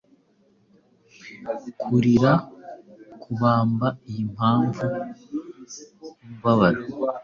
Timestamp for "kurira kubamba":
1.81-3.87